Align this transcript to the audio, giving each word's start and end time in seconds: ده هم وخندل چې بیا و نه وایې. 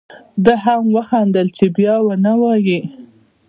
ده 0.45 0.53
هم 0.65 0.83
وخندل 0.95 1.47
چې 1.57 1.65
بیا 1.75 1.95
و 2.01 2.07
نه 2.25 2.33
وایې. 2.41 2.81